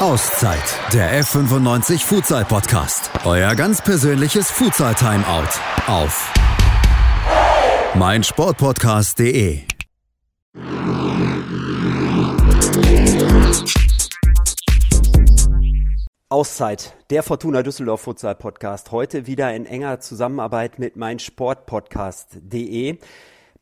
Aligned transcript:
Auszeit, 0.00 0.80
der 0.92 1.22
F95 1.22 2.04
Futsal 2.04 2.44
Podcast. 2.44 3.12
Euer 3.24 3.54
ganz 3.54 3.80
persönliches 3.80 4.50
Futsal 4.50 4.92
Timeout 4.96 5.46
auf 5.86 6.32
meinsportpodcast.de. 7.94 9.60
Auszeit, 16.28 16.96
der 17.10 17.22
Fortuna 17.22 17.62
Düsseldorf 17.62 18.00
Futsal 18.00 18.34
Podcast. 18.34 18.90
Heute 18.90 19.28
wieder 19.28 19.54
in 19.54 19.64
enger 19.64 20.00
Zusammenarbeit 20.00 20.80
mit 20.80 20.96
meinsportpodcast.de. 20.96 22.98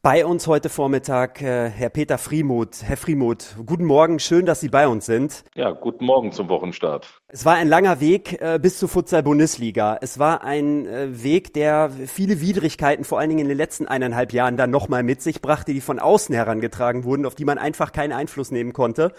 Bei 0.05 0.27
uns 0.27 0.48
heute 0.48 0.69
Vormittag 0.69 1.41
äh, 1.43 1.71
Herr 1.71 1.89
Peter 1.89 2.18
Friemuth. 2.18 2.82
Herr 2.82 2.96
Friemuth, 2.96 3.55
guten 3.64 3.85
Morgen, 3.85 4.18
schön, 4.18 4.46
dass 4.46 4.59
Sie 4.59 4.68
bei 4.68 4.89
uns 4.89 5.07
sind. 5.07 5.45
Ja, 5.55 5.71
guten 5.71 6.07
Morgen 6.07 6.32
zum 6.32 6.48
Wochenstart. 6.48 7.21
Es 7.29 7.45
war 7.45 7.55
ein 7.55 7.68
langer 7.68 8.00
Weg 8.00 8.43
äh, 8.43 8.59
bis 8.61 8.81
zur 8.81 8.89
Futsal-Bundesliga. 8.89 9.99
Es 10.00 10.18
war 10.18 10.43
ein 10.43 10.89
äh, 10.89 11.23
Weg, 11.23 11.54
der 11.54 11.89
viele 11.89 12.40
Widrigkeiten, 12.40 13.04
vor 13.04 13.21
allen 13.21 13.29
Dingen 13.29 13.43
in 13.43 13.49
den 13.49 13.57
letzten 13.57 13.86
eineinhalb 13.86 14.32
Jahren, 14.32 14.57
dann 14.57 14.71
nochmal 14.71 15.04
mit 15.04 15.23
sich 15.23 15.40
brachte, 15.40 15.73
die 15.73 15.81
von 15.81 16.00
außen 16.00 16.34
herangetragen 16.34 17.04
wurden, 17.04 17.25
auf 17.25 17.37
die 17.37 17.45
man 17.45 17.59
einfach 17.59 17.93
keinen 17.93 18.12
Einfluss 18.12 18.50
nehmen 18.50 18.73
konnte. 18.73 19.12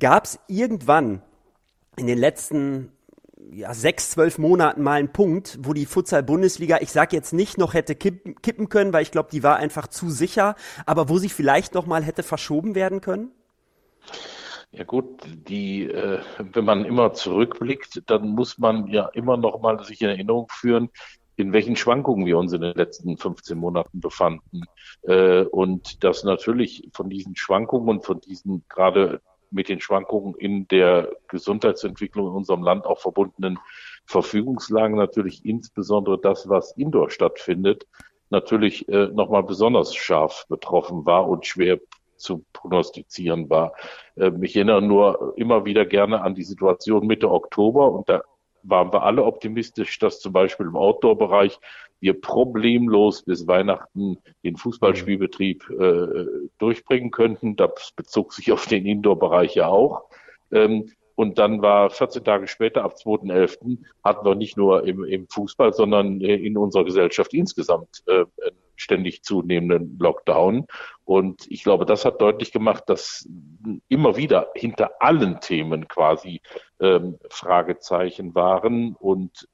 Gab 0.00 0.24
es 0.24 0.40
irgendwann 0.48 1.22
in 1.96 2.08
den 2.08 2.18
letzten 2.18 2.90
ja, 3.52 3.74
sechs, 3.74 4.10
zwölf 4.10 4.38
Monaten 4.38 4.82
mal 4.82 4.98
ein 4.98 5.12
Punkt, 5.12 5.58
wo 5.62 5.72
die 5.72 5.86
Futsal-Bundesliga, 5.86 6.78
ich 6.80 6.92
sage 6.92 7.16
jetzt 7.16 7.32
nicht 7.32 7.58
noch 7.58 7.74
hätte 7.74 7.94
kippen, 7.94 8.36
kippen 8.42 8.68
können, 8.68 8.92
weil 8.92 9.02
ich 9.02 9.10
glaube, 9.10 9.28
die 9.30 9.42
war 9.42 9.56
einfach 9.56 9.86
zu 9.86 10.10
sicher, 10.10 10.56
aber 10.84 11.08
wo 11.08 11.18
sie 11.18 11.28
vielleicht 11.28 11.74
noch 11.74 11.86
mal 11.86 12.02
hätte 12.02 12.22
verschoben 12.22 12.74
werden 12.74 13.00
können? 13.00 13.30
Ja 14.72 14.84
gut, 14.84 15.22
die, 15.48 15.84
äh, 15.84 16.20
wenn 16.38 16.64
man 16.64 16.84
immer 16.84 17.12
zurückblickt, 17.12 18.02
dann 18.06 18.28
muss 18.30 18.58
man 18.58 18.88
ja 18.88 19.06
immer 19.14 19.36
noch 19.36 19.60
mal 19.60 19.82
sich 19.84 20.02
in 20.02 20.08
Erinnerung 20.08 20.48
führen, 20.50 20.90
in 21.36 21.52
welchen 21.52 21.76
Schwankungen 21.76 22.26
wir 22.26 22.38
uns 22.38 22.52
in 22.52 22.62
den 22.62 22.74
letzten 22.74 23.16
15 23.16 23.56
Monaten 23.56 24.00
befanden. 24.00 24.62
Äh, 25.02 25.42
und 25.42 26.02
dass 26.02 26.24
natürlich 26.24 26.88
von 26.92 27.08
diesen 27.08 27.36
Schwankungen 27.36 27.88
und 27.88 28.04
von 28.04 28.20
diesen 28.20 28.64
gerade 28.68 29.20
mit 29.50 29.68
den 29.68 29.80
Schwankungen 29.80 30.34
in 30.34 30.68
der 30.68 31.10
Gesundheitsentwicklung 31.28 32.28
in 32.28 32.34
unserem 32.34 32.62
Land 32.62 32.86
auch 32.86 33.00
verbundenen 33.00 33.58
Verfügungslagen 34.06 34.96
natürlich 34.96 35.44
insbesondere 35.44 36.18
das, 36.20 36.48
was 36.48 36.76
indoor 36.76 37.10
stattfindet, 37.10 37.86
natürlich 38.30 38.88
äh, 38.88 39.08
nochmal 39.08 39.42
besonders 39.42 39.94
scharf 39.94 40.46
betroffen 40.48 41.06
war 41.06 41.28
und 41.28 41.46
schwer 41.46 41.78
zu 42.16 42.44
prognostizieren 42.52 43.50
war. 43.50 43.72
Äh, 44.16 44.30
ich 44.42 44.56
erinnere 44.56 44.82
nur 44.82 45.34
immer 45.36 45.64
wieder 45.64 45.84
gerne 45.84 46.22
an 46.22 46.34
die 46.34 46.44
Situation 46.44 47.06
Mitte 47.06 47.30
Oktober 47.30 47.92
und 47.92 48.08
da 48.08 48.22
waren 48.68 48.92
wir 48.92 49.02
alle 49.02 49.24
optimistisch, 49.24 49.98
dass 49.98 50.20
zum 50.20 50.32
Beispiel 50.32 50.66
im 50.66 50.76
Outdoor-Bereich 50.76 51.58
wir 52.00 52.20
problemlos 52.20 53.22
bis 53.22 53.46
Weihnachten 53.46 54.18
den 54.44 54.56
Fußballspielbetrieb 54.56 55.70
äh, 55.70 56.26
durchbringen 56.58 57.10
könnten. 57.10 57.56
Das 57.56 57.92
bezog 57.96 58.32
sich 58.32 58.52
auf 58.52 58.66
den 58.66 58.86
Indoor-Bereich 58.86 59.54
ja 59.54 59.68
auch. 59.68 60.04
Ähm, 60.52 60.90
und 61.16 61.38
dann 61.38 61.62
war 61.62 61.88
14 61.88 62.24
Tage 62.24 62.46
später, 62.46 62.84
ab 62.84 62.94
2.11., 63.02 63.78
hatten 64.04 64.26
wir 64.26 64.34
nicht 64.34 64.58
nur 64.58 64.86
im, 64.86 65.02
im 65.04 65.26
Fußball, 65.28 65.72
sondern 65.72 66.20
in 66.20 66.58
unserer 66.58 66.84
Gesellschaft 66.84 67.32
insgesamt 67.32 68.02
äh, 68.06 68.26
ständig 68.76 69.22
zunehmenden 69.22 69.98
Lockdown. 69.98 70.66
Und 71.04 71.50
ich 71.50 71.62
glaube, 71.62 71.86
das 71.86 72.04
hat 72.04 72.20
deutlich 72.20 72.52
gemacht, 72.52 72.84
dass 72.86 73.26
immer 73.88 74.16
wieder 74.18 74.50
hinter 74.54 74.90
allen 75.00 75.40
Themen 75.40 75.88
quasi 75.88 76.42
ähm, 76.80 77.18
Fragezeichen 77.30 78.34
waren 78.34 78.94
und 78.98 79.48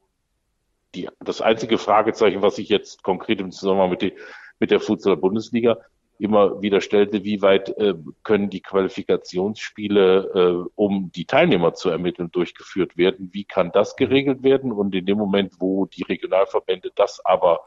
die, 0.95 1.09
das 1.21 1.41
einzige 1.41 1.79
Fragezeichen, 1.79 2.43
was 2.43 2.57
sich 2.57 2.69
jetzt 2.69 3.03
konkret 3.03 3.41
im 3.41 3.51
Zusammenhang 3.51 3.91
mit, 3.91 4.03
die, 4.03 4.15
mit 4.59 4.71
der 4.71 4.81
Futsal-Bundesliga 4.81 5.79
immer 6.19 6.63
wieder 6.63 6.81
stellte, 6.81 7.25
wie 7.25 7.43
weit 7.43 7.71
äh, 7.79 7.95
können 8.23 8.51
die 8.51 8.61
Qualifikationsspiele, 8.61 10.31
äh, 10.35 10.71
um 10.77 11.11
die 11.11 11.25
Teilnehmer 11.25 11.75
zu 11.75 11.91
ermitteln, 11.91 12.31
durchgeführt 12.31 12.97
werden? 12.97 13.31
Wie 13.33 13.45
kann 13.45 13.73
das 13.73 13.97
geregelt 13.97 14.43
werden? 14.43 14.71
Und 14.71 14.95
in 14.95 15.07
dem 15.07 15.19
Moment, 15.19 15.55
wo 15.59 15.87
die 15.87 16.03
Regionalverbände 16.03 16.93
das 16.95 17.25
aber 17.25 17.65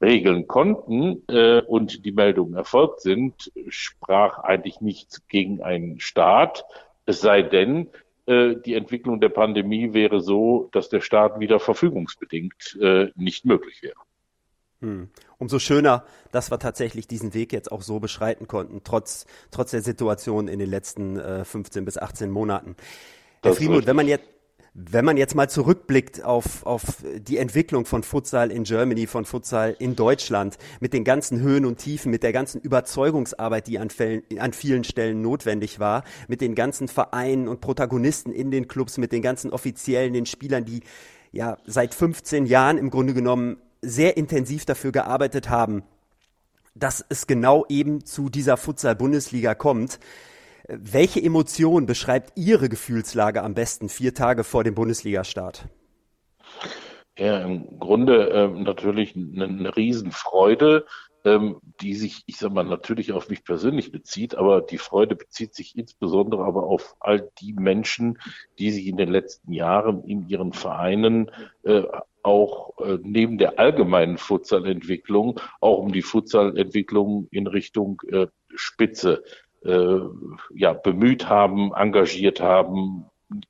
regeln 0.00 0.48
konnten 0.48 1.22
äh, 1.28 1.60
und 1.60 2.04
die 2.04 2.12
Meldungen 2.12 2.54
erfolgt 2.54 3.02
sind, 3.02 3.52
sprach 3.68 4.38
eigentlich 4.40 4.80
nichts 4.80 5.26
gegen 5.28 5.62
einen 5.62 6.00
Staat, 6.00 6.64
es 7.06 7.20
sei 7.20 7.42
denn, 7.42 7.88
die 8.56 8.74
Entwicklung 8.74 9.20
der 9.20 9.28
Pandemie 9.28 9.92
wäre 9.92 10.20
so, 10.20 10.68
dass 10.72 10.88
der 10.88 11.00
Staat 11.00 11.40
wieder 11.40 11.60
verfügungsbedingt 11.60 12.78
äh, 12.80 13.10
nicht 13.14 13.44
möglich 13.44 13.82
wäre. 13.82 13.96
Hm. 14.80 15.08
Umso 15.38 15.58
schöner, 15.58 16.04
dass 16.32 16.50
wir 16.50 16.58
tatsächlich 16.58 17.06
diesen 17.06 17.34
Weg 17.34 17.52
jetzt 17.52 17.70
auch 17.70 17.82
so 17.82 18.00
beschreiten 18.00 18.48
konnten, 18.48 18.82
trotz, 18.84 19.26
trotz 19.50 19.70
der 19.70 19.82
Situation 19.82 20.48
in 20.48 20.58
den 20.58 20.68
letzten 20.68 21.18
äh, 21.18 21.44
15 21.44 21.84
bis 21.84 21.98
18 21.98 22.30
Monaten. 22.30 22.76
Herr 23.42 23.54
Friemuth, 23.54 23.86
wenn 23.86 23.96
man 23.96 24.08
jetzt, 24.08 24.24
wenn 24.74 25.04
man 25.04 25.18
jetzt 25.18 25.34
mal 25.34 25.50
zurückblickt 25.50 26.24
auf, 26.24 26.64
auf 26.64 27.04
die 27.18 27.36
Entwicklung 27.36 27.84
von 27.84 28.02
Futsal 28.02 28.50
in 28.50 28.64
Germany, 28.64 29.06
von 29.06 29.26
Futsal 29.26 29.76
in 29.78 29.96
Deutschland, 29.96 30.56
mit 30.80 30.94
den 30.94 31.04
ganzen 31.04 31.40
Höhen 31.40 31.66
und 31.66 31.76
Tiefen, 31.76 32.10
mit 32.10 32.22
der 32.22 32.32
ganzen 32.32 32.60
Überzeugungsarbeit, 32.60 33.66
die 33.66 33.78
an, 33.78 33.90
Fällen, 33.90 34.22
an 34.38 34.54
vielen 34.54 34.84
Stellen 34.84 35.20
notwendig 35.20 35.78
war, 35.78 36.04
mit 36.26 36.40
den 36.40 36.54
ganzen 36.54 36.88
Vereinen 36.88 37.48
und 37.48 37.60
Protagonisten 37.60 38.32
in 38.32 38.50
den 38.50 38.66
Clubs, 38.66 38.96
mit 38.96 39.12
den 39.12 39.20
ganzen 39.20 39.52
Offiziellen, 39.52 40.14
den 40.14 40.24
Spielern, 40.24 40.64
die 40.64 40.80
ja 41.32 41.58
seit 41.66 41.94
15 41.94 42.46
Jahren 42.46 42.78
im 42.78 42.88
Grunde 42.88 43.12
genommen 43.12 43.58
sehr 43.82 44.16
intensiv 44.16 44.64
dafür 44.64 44.92
gearbeitet 44.92 45.50
haben, 45.50 45.82
dass 46.74 47.04
es 47.10 47.26
genau 47.26 47.66
eben 47.68 48.06
zu 48.06 48.30
dieser 48.30 48.56
Futsal-Bundesliga 48.56 49.54
kommt. 49.54 49.98
Welche 50.68 51.22
Emotion 51.22 51.86
beschreibt 51.86 52.32
Ihre 52.36 52.68
Gefühlslage 52.68 53.42
am 53.42 53.54
besten 53.54 53.88
vier 53.88 54.14
Tage 54.14 54.44
vor 54.44 54.64
dem 54.64 54.74
Bundesligastart? 54.74 55.66
Ja, 57.18 57.40
im 57.40 57.78
Grunde 57.78 58.30
äh, 58.30 58.48
natürlich 58.48 59.16
eine, 59.16 59.44
eine 59.44 59.76
Riesenfreude, 59.76 60.86
ähm, 61.24 61.60
die 61.80 61.94
sich, 61.94 62.22
ich 62.26 62.36
sag 62.36 62.52
mal, 62.52 62.64
natürlich 62.64 63.12
auf 63.12 63.28
mich 63.28 63.44
persönlich 63.44 63.92
bezieht, 63.92 64.34
aber 64.34 64.60
die 64.60 64.78
Freude 64.78 65.14
bezieht 65.14 65.54
sich 65.54 65.76
insbesondere 65.76 66.44
aber 66.44 66.64
auf 66.64 66.96
all 67.00 67.30
die 67.40 67.52
Menschen, 67.52 68.18
die 68.58 68.70
sich 68.70 68.86
in 68.86 68.96
den 68.96 69.10
letzten 69.10 69.52
Jahren 69.52 70.04
in 70.04 70.28
ihren 70.28 70.52
Vereinen 70.52 71.30
äh, 71.64 71.82
auch 72.22 72.78
äh, 72.78 72.98
neben 73.02 73.36
der 73.36 73.58
allgemeinen 73.58 74.16
Futsalentwicklung 74.16 75.40
auch 75.60 75.78
um 75.78 75.92
die 75.92 76.02
Futsalentwicklung 76.02 77.28
in 77.30 77.46
Richtung 77.46 78.00
äh, 78.08 78.28
Spitze 78.54 79.24
äh, 79.64 80.00
ja, 80.54 80.72
bemüht 80.72 81.28
haben, 81.28 81.72
engagiert 81.74 82.40
haben. 82.40 83.06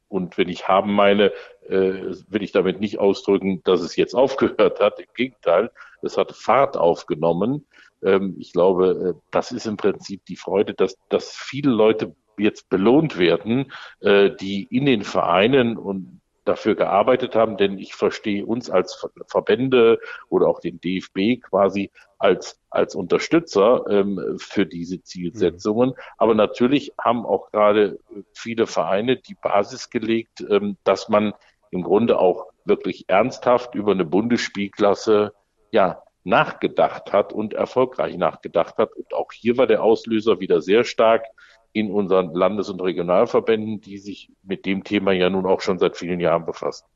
Und 0.09 0.39
wenn 0.39 0.49
ich 0.49 0.69
haben 0.69 0.95
meine, 0.95 1.33
äh, 1.69 2.15
will 2.29 2.43
ich 2.43 2.53
damit 2.53 2.81
nicht 2.81 2.99
ausdrücken, 2.99 3.63
dass 3.65 3.81
es 3.81 3.97
jetzt 3.97 4.15
aufgehört 4.15 4.81
hat. 4.81 4.99
Im 4.99 5.07
Gegenteil, 5.15 5.71
es 6.03 6.17
hat 6.17 6.33
Fahrt 6.33 6.77
aufgenommen. 6.77 7.67
Ähm, 8.03 8.37
ich 8.39 8.53
glaube, 8.53 9.15
äh, 9.17 9.21
das 9.31 9.53
ist 9.53 9.67
im 9.67 9.77
Prinzip 9.77 10.25
die 10.27 10.37
Freude, 10.37 10.75
dass, 10.75 10.97
dass 11.09 11.35
viele 11.37 11.71
Leute 11.71 12.15
jetzt 12.39 12.69
belohnt 12.69 13.19
werden, 13.19 13.73
äh, 14.01 14.31
die 14.31 14.65
in 14.65 14.87
den 14.87 15.03
Vereinen 15.03 15.77
und 15.77 16.22
dafür 16.45 16.75
gearbeitet 16.75 17.35
haben, 17.35 17.57
denn 17.57 17.79
ich 17.79 17.95
verstehe 17.95 18.45
uns 18.45 18.71
als 18.71 19.07
Verbände 19.27 20.01
oder 20.29 20.49
auch 20.49 20.61
den 20.61 20.81
DFB 20.81 21.41
quasi 21.43 21.91
als, 22.19 22.61
als 22.71 22.95
Unterstützer 22.95 23.85
ähm, 23.89 24.37
für 24.39 24.67
diese 24.67 25.03
Zielsetzungen. 25.03 25.91
Mhm. 25.91 25.95
Aber 26.19 26.35
natürlich 26.35 26.93
haben 27.01 27.27
auch 27.27 27.51
gerade 27.51 27.99
viele 28.33 28.67
Vereine 28.67 29.17
die 29.17 29.35
Basis 29.35 29.91
gelegt, 29.91 30.45
ähm, 30.49 30.77
dass 30.85 31.09
man 31.09 31.33
im 31.71 31.83
Grunde 31.83 32.19
auch 32.19 32.47
wirklich 32.65 33.09
ernsthaft 33.09 33.75
über 33.75 33.93
eine 33.93 34.05
Bundesspielklasse 34.05 35.33
ja 35.71 36.03
nachgedacht 36.25 37.13
hat 37.13 37.33
und 37.33 37.55
erfolgreich 37.55 38.17
nachgedacht 38.17 38.79
hat. 38.79 38.93
Und 38.95 39.13
auch 39.15 39.33
hier 39.33 39.57
war 39.57 39.67
der 39.67 39.83
Auslöser 39.83 40.39
wieder 40.41 40.61
sehr 40.61 40.85
stark 40.85 41.25
in 41.73 41.91
unseren 41.91 42.35
Landes- 42.35 42.69
und 42.69 42.81
Regionalverbänden, 42.83 43.81
die 43.81 43.99
sich 43.99 44.31
mit 44.43 44.67
dem 44.67 44.85
Thema 44.85 45.13
ja 45.13 45.31
nun 45.31 45.47
auch 45.47 45.61
schon 45.61 45.79
seit 45.79 45.97
vielen 45.97 46.21
Jahren 46.21 46.45
befassen. 46.45 46.87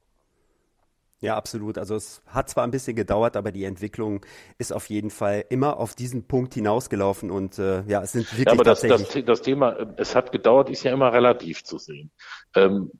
Ja, 1.20 1.34
absolut. 1.36 1.78
Also 1.78 1.94
es 1.94 2.22
hat 2.26 2.50
zwar 2.50 2.64
ein 2.64 2.70
bisschen 2.70 2.94
gedauert, 2.94 3.36
aber 3.36 3.50
die 3.50 3.64
Entwicklung 3.64 4.24
ist 4.58 4.70
auf 4.72 4.90
jeden 4.90 5.08
Fall 5.08 5.46
immer 5.48 5.78
auf 5.78 5.94
diesen 5.94 6.28
Punkt 6.28 6.52
hinausgelaufen 6.52 7.30
und 7.30 7.58
äh, 7.58 7.82
ja, 7.86 8.02
es 8.02 8.12
sind 8.12 8.30
wirklich 8.32 8.46
ja, 8.46 8.52
aber 8.52 8.64
das, 8.64 8.82
das, 8.82 9.08
das, 9.24 9.40
Thema, 9.40 9.94
es 9.96 10.14
hat 10.14 10.30
gedauert, 10.30 10.68
ist 10.68 10.82
ja 10.82 10.92
immer 10.92 11.12
relativ 11.14 11.64
zu 11.64 11.78
sehen. 11.78 12.10
Ähm, 12.54 12.90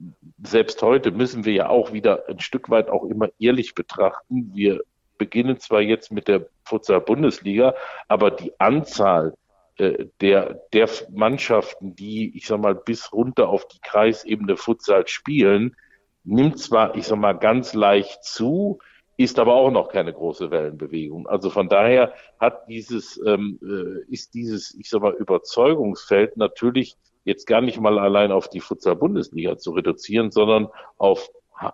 selbst 0.43 0.81
heute 0.81 1.11
müssen 1.11 1.45
wir 1.45 1.53
ja 1.53 1.69
auch 1.69 1.93
wieder 1.93 2.27
ein 2.27 2.39
Stück 2.39 2.71
weit 2.71 2.89
auch 2.89 3.03
immer 3.03 3.29
ehrlich 3.37 3.75
betrachten. 3.75 4.51
Wir 4.55 4.81
beginnen 5.19 5.59
zwar 5.59 5.81
jetzt 5.81 6.11
mit 6.11 6.27
der 6.27 6.47
Futsal 6.63 7.01
Bundesliga, 7.01 7.75
aber 8.07 8.31
die 8.31 8.59
Anzahl 8.59 9.35
der, 9.79 10.61
der 10.73 10.89
Mannschaften, 11.11 11.95
die, 11.95 12.35
ich 12.35 12.47
sag 12.47 12.59
mal, 12.61 12.75
bis 12.75 13.13
runter 13.13 13.49
auf 13.49 13.67
die 13.67 13.79
Kreisebene 13.79 14.57
Futsal 14.57 15.07
spielen, 15.07 15.75
nimmt 16.23 16.59
zwar, 16.59 16.95
ich 16.95 17.07
sag 17.07 17.17
mal, 17.19 17.33
ganz 17.33 17.73
leicht 17.73 18.23
zu, 18.23 18.79
ist 19.17 19.39
aber 19.39 19.55
auch 19.55 19.71
noch 19.71 19.89
keine 19.89 20.13
große 20.13 20.51
Wellenbewegung. 20.51 21.27
Also 21.27 21.49
von 21.49 21.69
daher 21.69 22.13
hat 22.39 22.67
dieses, 22.67 23.19
ähm, 23.25 23.59
äh, 23.63 24.11
ist 24.11 24.33
dieses, 24.35 24.75
ich 24.75 24.89
sag 24.89 25.01
mal, 25.01 25.13
Überzeugungsfeld 25.13 26.37
natürlich 26.37 26.95
jetzt 27.23 27.47
gar 27.47 27.61
nicht 27.61 27.79
mal 27.79 27.97
allein 27.97 28.31
auf 28.31 28.49
die 28.49 28.59
Futsal-Bundesliga 28.59 29.57
zu 29.57 29.71
reduzieren, 29.71 30.31
sondern 30.31 30.67
auf 30.97 31.29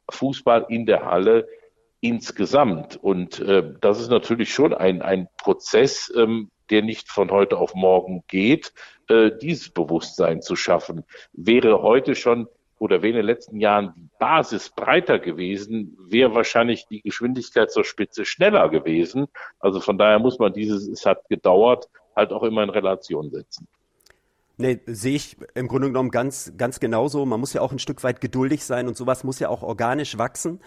Fußball 0.10 0.66
in 0.70 0.86
der 0.86 1.06
Halle 1.06 1.48
insgesamt. 2.00 2.98
Und 3.02 3.40
äh, 3.40 3.74
das 3.82 4.00
ist 4.00 4.10
natürlich 4.10 4.54
schon 4.54 4.74
ein, 4.74 5.02
ein 5.02 5.28
Prozess, 5.38 6.12
ähm, 6.16 6.50
der 6.70 6.82
nicht 6.82 7.10
von 7.10 7.32
heute 7.32 7.58
auf 7.58 7.74
morgen 7.76 8.24
geht, 8.28 8.74
äh, 9.10 9.32
dieses 9.42 9.70
Bewusstsein 9.70 10.42
zu 10.42 10.56
schaffen. 10.56 11.04
Wäre 11.34 11.82
heute 11.82 12.16
schon 12.16 12.48
oder 12.80 13.02
wäre 13.02 13.12
in 13.12 13.18
den 13.18 13.26
letzten 13.26 13.60
Jahren 13.60 13.94
die 13.96 14.10
Basis 14.20 14.70
breiter 14.70 15.18
gewesen, 15.20 15.98
wäre 16.10 16.36
wahrscheinlich 16.36 16.86
die 16.88 17.02
Geschwindigkeit 17.02 17.72
zur 17.72 17.86
Spitze 17.86 18.26
schneller 18.26 18.68
gewesen. 18.70 19.28
Also 19.60 19.80
von 19.80 19.98
daher 19.98 20.20
muss 20.20 20.38
man 20.40 20.54
dieses, 20.54 20.88
es 20.88 21.06
hat 21.06 21.28
gedauert, 21.30 21.88
halt 22.16 22.32
auch 22.32 22.44
immer 22.44 22.64
in 22.64 22.70
Relation 22.70 23.32
setzen. 23.32 23.68
Nee, 24.58 24.82
sehe 24.86 25.16
ich 25.16 25.38
im 25.56 25.68
Grunde 25.68 25.88
genommen 25.88 26.12
ganz, 26.12 26.54
ganz 26.58 26.80
genauso. 26.80 27.26
Man 27.26 27.40
muss 27.40 27.54
ja 27.54 27.62
auch 27.62 27.72
ein 27.72 27.80
Stück 27.80 28.04
weit 28.04 28.22
geduldig 28.22 28.64
sein 28.64 28.88
und 28.88 28.96
sowas 28.96 29.24
muss 29.24 29.40
ja 29.40 29.50
auch 29.50 29.64
organisch 29.64 30.18
wachsen. 30.18 30.60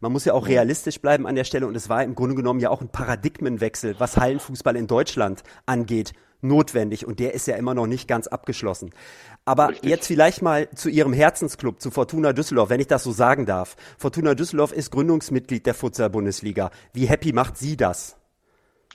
Man 0.00 0.12
muss 0.12 0.24
ja 0.24 0.32
auch 0.32 0.48
realistisch 0.48 1.00
bleiben 1.00 1.26
an 1.26 1.34
der 1.34 1.44
Stelle 1.44 1.66
und 1.66 1.76
es 1.76 1.90
war 1.90 2.02
im 2.02 2.14
Grunde 2.14 2.34
genommen 2.34 2.60
ja 2.60 2.70
auch 2.70 2.80
ein 2.80 2.88
Paradigmenwechsel, 2.88 3.96
was 3.98 4.16
Hallenfußball 4.16 4.74
in 4.74 4.86
Deutschland 4.86 5.42
angeht, 5.66 6.14
notwendig 6.40 7.06
und 7.06 7.20
der 7.20 7.34
ist 7.34 7.46
ja 7.46 7.56
immer 7.56 7.74
noch 7.74 7.86
nicht 7.86 8.08
ganz 8.08 8.26
abgeschlossen. 8.26 8.92
Aber 9.44 9.68
Richtig. 9.68 9.90
jetzt 9.90 10.06
vielleicht 10.06 10.40
mal 10.40 10.70
zu 10.70 10.88
Ihrem 10.88 11.12
Herzensclub, 11.12 11.82
zu 11.82 11.90
Fortuna 11.90 12.32
Düsseldorf, 12.32 12.70
wenn 12.70 12.80
ich 12.80 12.86
das 12.86 13.04
so 13.04 13.12
sagen 13.12 13.44
darf. 13.44 13.76
Fortuna 13.98 14.34
Düsseldorf 14.34 14.72
ist 14.72 14.90
Gründungsmitglied 14.90 15.66
der 15.66 15.74
Futsal-Bundesliga. 15.74 16.70
Wie 16.94 17.06
happy 17.06 17.32
macht 17.34 17.58
Sie 17.58 17.76
das? 17.76 18.16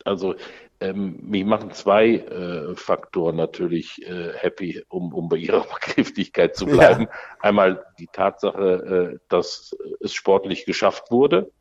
Also 0.03 0.35
ähm, 0.79 1.17
mich 1.21 1.45
machen 1.45 1.71
zwei 1.71 2.15
äh, 2.15 2.75
Faktoren 2.75 3.35
natürlich 3.35 4.01
äh, 4.05 4.33
happy, 4.33 4.83
um, 4.89 5.13
um 5.13 5.29
bei 5.29 5.37
Ihrer 5.37 5.65
Begrifflichkeit 5.73 6.55
zu 6.55 6.65
bleiben. 6.65 7.03
Ja. 7.03 7.09
Einmal 7.39 7.85
die 7.99 8.07
Tatsache, 8.07 9.13
äh, 9.13 9.19
dass 9.29 9.75
es 9.99 10.13
sportlich 10.13 10.65
geschafft 10.65 11.11
wurde. 11.11 11.51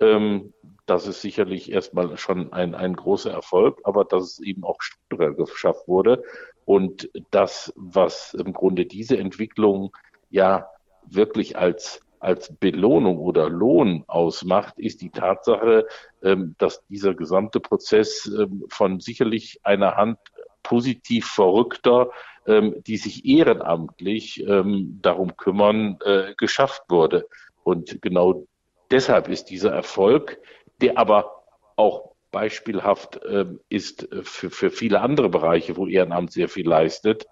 Ähm, 0.00 0.52
das 0.86 1.06
ist 1.06 1.22
sicherlich 1.22 1.72
erstmal 1.72 2.16
schon 2.18 2.52
ein, 2.52 2.74
ein 2.74 2.94
großer 2.94 3.30
Erfolg, 3.30 3.80
aber 3.84 4.04
dass 4.04 4.24
es 4.24 4.40
eben 4.40 4.64
auch 4.64 4.82
strukturell 4.82 5.34
geschafft 5.34 5.88
wurde. 5.88 6.22
Und 6.64 7.10
das, 7.30 7.72
was 7.76 8.34
im 8.34 8.52
Grunde 8.52 8.86
diese 8.86 9.16
Entwicklung 9.16 9.96
ja 10.30 10.68
wirklich 11.06 11.56
als 11.56 12.00
als 12.24 12.54
Belohnung 12.56 13.18
oder 13.18 13.50
Lohn 13.50 14.04
ausmacht, 14.06 14.78
ist 14.78 15.02
die 15.02 15.10
Tatsache, 15.10 15.86
ähm, 16.22 16.54
dass 16.58 16.84
dieser 16.86 17.14
gesamte 17.14 17.60
Prozess 17.60 18.26
ähm, 18.26 18.64
von 18.68 18.98
sicherlich 18.98 19.60
einer 19.62 19.96
Hand 19.96 20.18
positiv 20.62 21.26
Verrückter, 21.26 22.10
ähm, 22.46 22.76
die 22.86 22.96
sich 22.96 23.26
ehrenamtlich 23.26 24.44
darum 24.46 25.36
kümmern, 25.36 25.98
äh, 26.04 26.34
geschafft 26.36 26.84
wurde. 26.88 27.28
Und 27.62 28.00
genau 28.00 28.46
deshalb 28.90 29.28
ist 29.28 29.44
dieser 29.50 29.72
Erfolg, 29.72 30.38
der 30.80 30.96
aber 30.98 31.44
auch 31.76 32.14
beispielhaft 32.30 33.20
ist 33.68 34.08
für, 34.22 34.50
für 34.50 34.70
viele 34.70 35.00
andere 35.00 35.28
Bereiche, 35.28 35.76
wo 35.76 35.86
Ehrenamt 35.86 36.32
sehr 36.32 36.48
viel 36.48 36.68
leistet, 36.68 37.26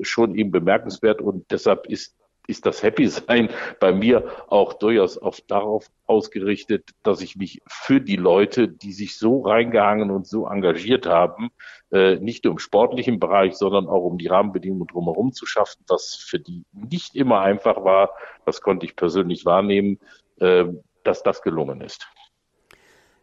schon 0.00 0.34
eben 0.34 0.50
bemerkenswert. 0.50 1.20
Und 1.20 1.50
deshalb 1.50 1.86
ist 1.86 2.16
ist 2.46 2.66
das 2.66 2.82
Happy 2.82 3.06
Sein 3.06 3.50
bei 3.78 3.92
mir 3.92 4.30
auch 4.48 4.74
durchaus 4.74 5.16
auf 5.16 5.40
darauf 5.42 5.90
ausgerichtet, 6.06 6.90
dass 7.02 7.20
ich 7.20 7.36
mich 7.36 7.62
für 7.66 8.00
die 8.00 8.16
Leute, 8.16 8.68
die 8.68 8.92
sich 8.92 9.16
so 9.16 9.40
reingehangen 9.40 10.10
und 10.10 10.26
so 10.26 10.46
engagiert 10.46 11.06
haben, 11.06 11.50
äh, 11.92 12.16
nicht 12.16 12.44
nur 12.44 12.52
im 12.52 12.58
sportlichen 12.58 13.20
Bereich, 13.20 13.54
sondern 13.54 13.86
auch 13.86 14.02
um 14.02 14.18
die 14.18 14.26
Rahmenbedingungen 14.26 14.86
drumherum 14.88 15.32
zu 15.32 15.46
schaffen, 15.46 15.84
was 15.88 16.14
für 16.14 16.40
die 16.40 16.64
nicht 16.72 17.14
immer 17.14 17.40
einfach 17.40 17.84
war, 17.84 18.10
das 18.44 18.60
konnte 18.60 18.86
ich 18.86 18.96
persönlich 18.96 19.44
wahrnehmen, 19.46 19.98
äh, 20.40 20.64
dass 21.04 21.22
das 21.22 21.42
gelungen 21.42 21.80
ist. 21.80 22.06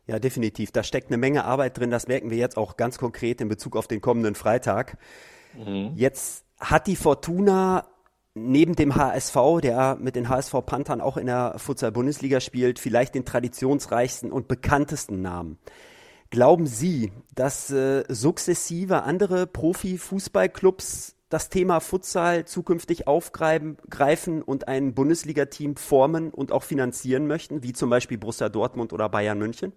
Ja, 0.08 0.18
definitiv. 0.18 0.72
Da 0.72 0.82
steckt 0.82 1.10
eine 1.10 1.18
Menge 1.18 1.46
Arbeit 1.46 1.78
drin. 1.78 1.92
Das 1.92 2.08
merken 2.08 2.32
wir 2.32 2.38
jetzt 2.38 2.58
auch 2.58 2.78
ganz 2.78 2.98
konkret 2.98 3.42
in 3.42 3.48
Bezug 3.48 3.76
auf 3.76 3.88
den 3.88 4.02
kommenden 4.02 4.34
Freitag. 4.34 4.98
Mhm. 5.54 5.92
Jetzt 5.96 6.46
hat 6.60 6.88
die 6.88 6.96
Fortuna 6.96 7.86
neben 8.34 8.76
dem 8.76 8.96
HSV, 8.96 9.36
der 9.62 9.98
mit 10.00 10.16
den 10.16 10.30
HSV 10.30 10.54
Panthern 10.66 11.02
auch 11.02 11.18
in 11.18 11.28
der 11.28 11.56
Futsal-Bundesliga 11.58 12.40
spielt, 12.40 12.80
vielleicht 12.80 13.16
den 13.16 13.26
traditionsreichsten 13.26 14.32
und 14.32 14.48
bekanntesten 14.48 15.22
Namen. 15.22 15.58
Glauben 16.30 16.68
Sie, 16.68 17.12
dass 17.34 17.72
äh, 17.72 18.04
sukzessive 18.08 19.04
andere 19.04 19.48
Profi-Fußballclubs 19.48 21.16
das 21.30 21.50
Thema 21.50 21.80
Futsal 21.80 22.46
zukünftig 22.46 23.08
aufgreifen 23.08 24.42
und 24.44 24.68
ein 24.68 24.94
Bundesliga-Team 24.94 25.76
formen 25.76 26.32
und 26.32 26.52
auch 26.52 26.64
finanzieren 26.64 27.28
möchten, 27.28 27.64
wie 27.64 27.74
zum 27.74 27.90
Beispiel 27.90 28.18
Borussia 28.18 28.50
Dortmund 28.50 28.94
oder 28.94 29.10
Bayern 29.10 29.38
München? 29.38 29.74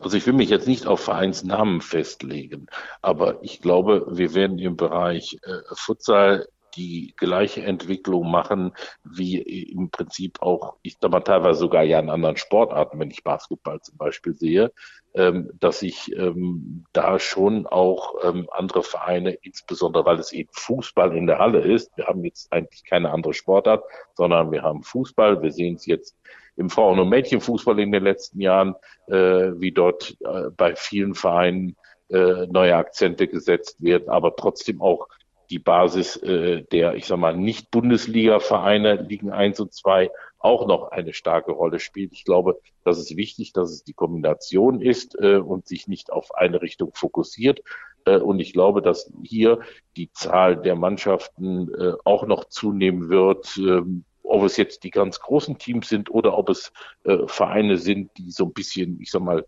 Also 0.00 0.16
ich 0.16 0.26
will 0.26 0.34
mich 0.34 0.50
jetzt 0.50 0.66
nicht 0.66 0.86
auf 0.86 1.00
Vereinsnamen 1.00 1.80
festlegen, 1.80 2.66
aber 3.02 3.42
ich 3.42 3.60
glaube, 3.60 4.06
wir 4.10 4.34
werden 4.34 4.58
im 4.58 4.76
Bereich 4.76 5.38
äh, 5.42 5.58
Futsal 5.74 6.48
die 6.76 7.14
gleiche 7.16 7.62
Entwicklung 7.62 8.30
machen 8.30 8.72
wie 9.04 9.38
im 9.38 9.90
Prinzip 9.90 10.42
auch, 10.42 10.76
ich 10.82 10.96
sag 11.00 11.10
mal 11.10 11.20
teilweise 11.20 11.60
sogar 11.60 11.82
ja 11.82 11.98
in 11.98 12.10
anderen 12.10 12.36
Sportarten, 12.36 12.98
wenn 12.98 13.10
ich 13.10 13.24
Basketball 13.24 13.80
zum 13.80 13.96
Beispiel 13.96 14.34
sehe, 14.34 14.72
ähm, 15.14 15.50
dass 15.58 15.82
ich 15.82 16.14
ähm, 16.16 16.84
da 16.92 17.18
schon 17.18 17.66
auch 17.66 18.14
ähm, 18.24 18.48
andere 18.52 18.82
Vereine, 18.82 19.32
insbesondere 19.42 20.04
weil 20.04 20.18
es 20.18 20.32
eben 20.32 20.50
Fußball 20.52 21.16
in 21.16 21.26
der 21.26 21.38
Halle 21.38 21.60
ist, 21.60 21.96
wir 21.96 22.06
haben 22.06 22.24
jetzt 22.24 22.52
eigentlich 22.52 22.84
keine 22.84 23.10
andere 23.10 23.34
Sportart, 23.34 23.84
sondern 24.14 24.52
wir 24.52 24.62
haben 24.62 24.82
Fußball, 24.82 25.42
wir 25.42 25.52
sehen 25.52 25.74
es 25.74 25.86
jetzt 25.86 26.16
im 26.56 26.70
Frauen- 26.70 27.00
und 27.00 27.08
Mädchenfußball 27.08 27.78
in 27.80 27.90
den 27.90 28.04
letzten 28.04 28.40
Jahren, 28.40 28.74
äh, 29.08 29.52
wie 29.56 29.72
dort 29.72 30.16
äh, 30.20 30.50
bei 30.56 30.76
vielen 30.76 31.14
Vereinen 31.14 31.76
äh, 32.10 32.46
neue 32.46 32.76
Akzente 32.76 33.28
gesetzt 33.28 33.82
werden, 33.82 34.08
aber 34.08 34.34
trotzdem 34.36 34.82
auch 34.82 35.08
die 35.50 35.58
Basis 35.58 36.16
äh, 36.16 36.62
der, 36.62 36.94
ich 36.94 37.06
sag 37.06 37.18
mal, 37.18 37.36
nicht 37.36 37.70
Bundesliga-Vereine, 37.70 39.02
Ligen 39.02 39.30
1 39.30 39.60
und 39.60 39.74
2, 39.74 40.10
auch 40.38 40.66
noch 40.66 40.90
eine 40.90 41.12
starke 41.12 41.52
Rolle 41.52 41.80
spielt. 41.80 42.12
Ich 42.12 42.24
glaube, 42.24 42.60
das 42.84 42.98
ist 42.98 43.16
wichtig, 43.16 43.52
dass 43.52 43.70
es 43.70 43.84
die 43.84 43.92
Kombination 43.92 44.80
ist 44.80 45.18
äh, 45.20 45.36
und 45.36 45.66
sich 45.66 45.88
nicht 45.88 46.12
auf 46.12 46.34
eine 46.34 46.62
Richtung 46.62 46.92
fokussiert. 46.94 47.62
Äh, 48.06 48.18
und 48.18 48.40
ich 48.40 48.52
glaube, 48.52 48.80
dass 48.80 49.12
hier 49.22 49.60
die 49.96 50.10
Zahl 50.12 50.56
der 50.56 50.76
Mannschaften 50.76 51.72
äh, 51.74 51.92
auch 52.04 52.26
noch 52.26 52.44
zunehmen 52.44 53.08
wird. 53.08 53.56
Äh, 53.58 53.82
ob 54.22 54.44
es 54.44 54.56
jetzt 54.56 54.84
die 54.84 54.90
ganz 54.90 55.18
großen 55.18 55.58
Teams 55.58 55.88
sind 55.88 56.10
oder 56.10 56.38
ob 56.38 56.50
es 56.50 56.72
äh, 57.02 57.26
Vereine 57.26 57.76
sind, 57.76 58.10
die 58.16 58.30
so 58.30 58.44
ein 58.44 58.52
bisschen, 58.52 59.00
ich 59.00 59.10
sag 59.10 59.22
mal, 59.22 59.44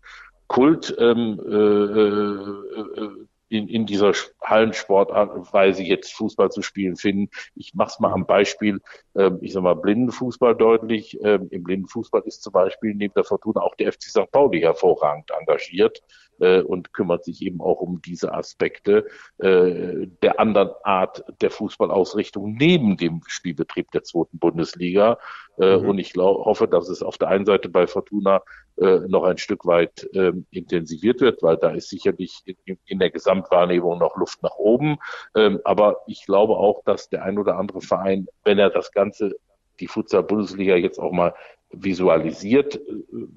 Kult 0.47 0.93
ähm, 0.99 1.39
äh, 1.47 1.55
äh, 1.55 3.05
äh 3.05 3.09
in, 3.49 3.67
in 3.67 3.85
dieser 3.85 4.13
Hallensportweise 4.41 5.83
jetzt 5.83 6.13
Fußball 6.13 6.49
zu 6.49 6.61
spielen 6.61 6.95
finden. 6.95 7.29
Ich 7.55 7.73
mache 7.73 7.89
es 7.89 7.99
mal 7.99 8.11
am 8.11 8.25
Beispiel, 8.25 8.81
äh, 9.13 9.31
ich 9.41 9.53
sag 9.53 9.63
mal, 9.63 9.75
Blindenfußball 9.75 10.55
deutlich. 10.55 11.19
Ähm, 11.23 11.47
Im 11.51 11.63
Blindenfußball 11.63 12.23
ist 12.25 12.43
zum 12.43 12.53
Beispiel 12.53 12.95
neben 12.95 13.13
der 13.13 13.23
Fortuna 13.23 13.61
auch 13.61 13.75
der 13.75 13.93
FC 13.93 14.03
St. 14.03 14.31
Pauli 14.31 14.61
hervorragend 14.61 15.29
engagiert 15.39 16.01
äh, 16.39 16.61
und 16.61 16.93
kümmert 16.93 17.23
sich 17.25 17.41
eben 17.41 17.61
auch 17.61 17.81
um 17.81 18.01
diese 18.01 18.33
Aspekte 18.33 19.05
äh, 19.37 20.07
der 20.21 20.39
anderen 20.39 20.71
Art 20.83 21.23
der 21.41 21.51
Fußballausrichtung 21.51 22.53
neben 22.53 22.97
dem 22.97 23.21
Spielbetrieb 23.27 23.91
der 23.91 24.03
zweiten 24.03 24.39
Bundesliga. 24.39 25.17
Äh, 25.57 25.77
mhm. 25.77 25.89
Und 25.89 25.97
ich 25.99 26.13
glaub, 26.13 26.45
hoffe, 26.45 26.67
dass 26.67 26.89
es 26.89 27.03
auf 27.03 27.17
der 27.17 27.29
einen 27.29 27.45
Seite 27.45 27.69
bei 27.69 27.87
Fortuna 27.87 28.41
äh, 28.77 28.99
noch 29.07 29.23
ein 29.23 29.37
Stück 29.37 29.65
weit 29.65 30.09
äh, 30.13 30.33
intensiviert 30.49 31.21
wird, 31.21 31.43
weil 31.43 31.57
da 31.57 31.69
ist 31.69 31.89
sicherlich 31.89 32.41
in, 32.65 32.77
in 32.85 32.99
der 32.99 33.11
Gesamtwahrnehmung 33.11 33.99
noch 33.99 34.17
Luft 34.17 34.41
nach 34.41 34.55
oben. 34.55 34.97
Ähm, 35.35 35.59
aber 35.63 35.97
ich 36.07 36.25
glaube 36.25 36.57
auch, 36.57 36.83
dass 36.83 37.09
der 37.09 37.23
ein 37.23 37.37
oder 37.37 37.57
andere 37.57 37.81
Verein, 37.81 38.27
wenn 38.43 38.59
er 38.59 38.69
das 38.69 38.91
Ganze, 38.91 39.35
die 39.79 39.87
Futsal-Bundesliga 39.87 40.75
jetzt 40.75 40.99
auch 40.99 41.11
mal 41.11 41.33
visualisiert, 41.71 42.75
äh, 42.75 43.27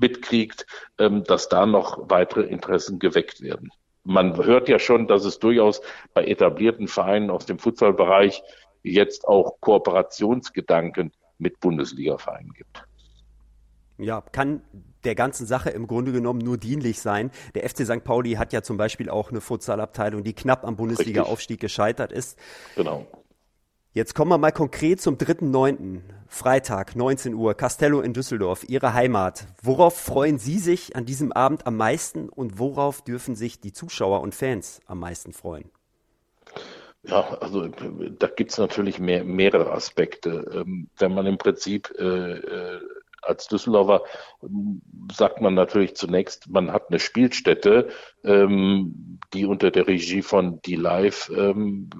mitkriegt, 0.00 0.66
ähm, 0.98 1.24
dass 1.24 1.48
da 1.48 1.66
noch 1.66 2.10
weitere 2.10 2.42
Interessen 2.42 2.98
geweckt 2.98 3.40
werden. 3.42 3.70
Man 4.02 4.36
hört 4.36 4.68
ja 4.68 4.78
schon, 4.78 5.06
dass 5.06 5.24
es 5.24 5.38
durchaus 5.38 5.82
bei 6.14 6.24
etablierten 6.24 6.88
Vereinen 6.88 7.30
aus 7.30 7.46
dem 7.46 7.58
Futsalbereich 7.58 8.42
jetzt 8.82 9.28
auch 9.28 9.60
Kooperationsgedanken 9.60 11.12
mit 11.38 11.60
Bundesliga-Vereinen 11.60 12.52
gibt. 12.54 12.84
Ja, 13.98 14.22
kann 14.32 14.62
der 15.04 15.14
ganzen 15.14 15.46
Sache 15.46 15.70
im 15.70 15.86
Grunde 15.86 16.12
genommen 16.12 16.40
nur 16.40 16.56
dienlich 16.56 17.00
sein. 17.00 17.30
Der 17.54 17.68
FC 17.68 17.84
St. 17.84 18.04
Pauli 18.04 18.32
hat 18.32 18.52
ja 18.52 18.62
zum 18.62 18.76
Beispiel 18.76 19.10
auch 19.10 19.30
eine 19.30 19.40
Futsalabteilung, 19.40 20.24
die 20.24 20.32
knapp 20.32 20.64
am 20.64 20.76
Bundesliga-Aufstieg 20.76 21.60
gescheitert 21.60 22.12
ist. 22.12 22.38
Genau. 22.76 23.06
Jetzt 23.92 24.14
kommen 24.14 24.30
wir 24.30 24.38
mal 24.38 24.52
konkret 24.52 25.00
zum 25.00 25.16
3.9. 25.16 26.02
Freitag, 26.28 26.94
19 26.94 27.34
Uhr, 27.34 27.54
Castello 27.54 28.02
in 28.02 28.12
Düsseldorf, 28.12 28.64
Ihre 28.68 28.94
Heimat. 28.94 29.48
Worauf 29.64 29.98
freuen 29.98 30.38
Sie 30.38 30.60
sich 30.60 30.94
an 30.94 31.06
diesem 31.06 31.32
Abend 31.32 31.66
am 31.66 31.76
meisten 31.76 32.28
und 32.28 32.60
worauf 32.60 33.02
dürfen 33.02 33.34
sich 33.34 33.58
die 33.58 33.72
Zuschauer 33.72 34.20
und 34.20 34.32
Fans 34.32 34.80
am 34.86 35.00
meisten 35.00 35.32
freuen? 35.32 35.72
Ja, 37.02 37.36
also 37.40 37.66
da 37.66 38.28
gibt 38.28 38.52
es 38.52 38.58
natürlich 38.58 39.00
mehr, 39.00 39.24
mehrere 39.24 39.72
Aspekte. 39.72 40.48
Ähm, 40.54 40.88
wenn 40.96 41.12
man 41.12 41.26
im 41.26 41.38
Prinzip 41.38 41.92
äh, 41.98 42.34
äh, 42.34 42.80
als 43.22 43.48
Düsseldorfer 43.48 44.02
ähm, 44.44 44.82
sagt 45.12 45.40
man 45.40 45.54
natürlich 45.54 45.96
zunächst, 45.96 46.48
man 46.48 46.72
hat 46.72 46.90
eine 46.90 47.00
Spielstätte, 47.00 47.88
ähm, 48.22 49.18
die 49.34 49.46
unter 49.46 49.72
der 49.72 49.88
Regie 49.88 50.22
von 50.22 50.62
D-Live 50.62 51.28
ähm, 51.36 51.90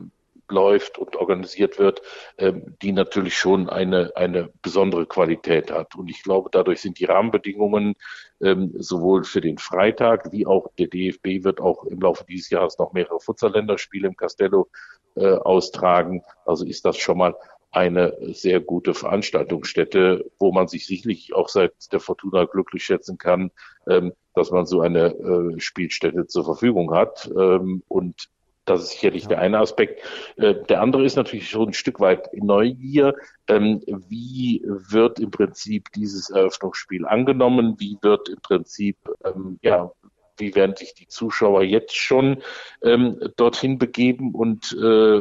läuft 0.51 0.99
und 0.99 1.17
organisiert 1.17 1.79
wird, 1.79 2.03
ähm, 2.39 2.77
die 2.83 2.93
natürlich 2.93 3.37
schon 3.37 3.69
eine, 3.69 4.13
eine 4.17 4.51
besondere 4.63 5.07
Qualität 5.07 5.71
hat. 5.71 5.95
Und 5.97 6.09
ich 6.09 6.23
glaube, 6.23 6.51
dadurch 6.53 6.81
sind 6.81 6.99
die 6.99 7.05
Rahmenbedingungen 7.05 7.95
ähm, 8.43 8.73
sowohl 8.79 9.25
für 9.25 9.41
den 9.41 9.59
Freitag 9.59 10.33
wie 10.33 10.47
auch 10.47 10.69
der 10.79 10.89
DFB 10.89 11.45
wird 11.45 11.61
auch 11.61 11.85
im 11.85 12.01
Laufe 12.01 12.25
dieses 12.29 12.51
Jahres 12.51 12.79
noch 12.79 12.93
mehrere 12.93 13.21
Futsaländerspiele 13.21 14.09
im 14.09 14.17
Castello 14.17 14.69
äh, 15.17 15.35
austragen. 15.35 16.23
Also 16.45 16.65
ist 16.65 16.85
das 16.85 16.97
schon 16.97 17.19
mal 17.19 17.35
eine 17.73 18.17
sehr 18.33 18.61
gute 18.61 18.95
Veranstaltungsstätte, 18.95 20.31
wo 20.39 20.53
man 20.53 20.67
sich 20.67 20.87
sicherlich 20.87 21.35
auch 21.35 21.49
seit 21.49 21.73
der 21.93 22.01
Fortuna 22.01 22.45
glücklich 22.45 22.85
schätzen 22.85 23.17
kann, 23.17 23.53
ähm, 23.89 24.13
dass 24.35 24.51
man 24.51 24.67
so 24.67 24.81
eine 24.81 25.15
äh, 25.15 25.61
Spielstätte 25.61 26.27
zur 26.27 26.45
Verfügung 26.45 26.93
hat. 26.95 27.29
Und 27.29 28.31
das 28.71 28.83
ist 28.83 28.91
sicherlich 28.91 29.25
ja. 29.25 29.31
der 29.31 29.39
eine 29.41 29.59
Aspekt. 29.59 30.03
Äh, 30.37 30.55
der 30.69 30.81
andere 30.81 31.05
ist 31.05 31.17
natürlich 31.17 31.49
schon 31.49 31.71
ein 31.71 31.75
Stück 31.75 32.01
weit 32.01 32.31
Neugier. 32.33 33.15
Ähm, 33.49 33.83
wie 34.09 34.63
wird 34.65 35.19
im 35.19 35.31
Prinzip 35.31 35.91
dieses 35.93 36.31
Eröffnungsspiel 36.31 37.07
angenommen? 37.07 37.77
Wie 37.79 37.99
wird 38.03 38.29
im 38.29 38.41
Prinzip, 38.41 38.97
ähm, 39.25 39.59
ja, 39.63 39.91
wie 40.39 40.55
werden 40.55 40.77
sich 40.77 40.95
die 40.95 41.09
Zuschauer 41.09 41.63
jetzt 41.63 41.97
schon 41.97 42.43
ähm, 42.83 43.21
dorthin 43.37 43.79
begeben 43.79 44.35
und 44.35 44.73
äh, 44.73 45.21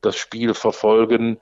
das 0.00 0.16
Spiel 0.16 0.54
verfolgen? 0.54 1.38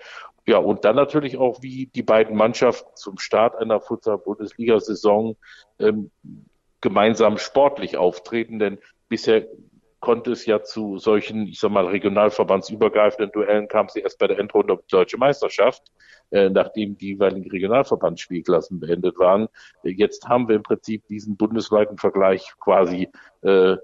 Ja, 0.46 0.58
und 0.58 0.84
dann 0.84 0.96
natürlich 0.96 1.36
auch, 1.36 1.62
wie 1.62 1.86
die 1.86 2.02
beiden 2.02 2.36
Mannschaften 2.36 2.90
zum 2.96 3.18
Start 3.18 3.56
einer 3.56 3.80
Futsal-Bundesliga-Saison 3.80 5.36
gemeinsam 6.80 7.38
sportlich 7.38 7.96
auftreten, 7.96 8.58
denn 8.58 8.78
bisher 9.08 9.46
konnte 10.00 10.32
es 10.32 10.46
ja 10.46 10.62
zu 10.62 10.98
solchen, 10.98 11.46
ich 11.46 11.60
sag 11.60 11.70
mal, 11.70 11.86
regionalverbandsübergreifenden 11.86 13.32
Duellen 13.32 13.68
kam 13.68 13.88
sie 13.88 14.00
erst 14.00 14.18
bei 14.18 14.26
der 14.26 14.38
Endrunde 14.38 14.74
um 14.74 14.80
die 14.80 14.90
deutsche 14.90 15.18
Meisterschaft, 15.18 15.82
äh, 16.30 16.48
nachdem 16.48 16.96
die 16.96 17.08
jeweiligen 17.08 17.50
Regionalverbandsspielklassen 17.50 18.80
beendet 18.80 19.18
waren. 19.18 19.48
Jetzt 19.82 20.26
haben 20.26 20.48
wir 20.48 20.56
im 20.56 20.62
Prinzip 20.62 21.06
diesen 21.08 21.36
bundesweiten 21.36 21.98
Vergleich 21.98 22.52
quasi 22.58 23.08
äh, 23.42 23.76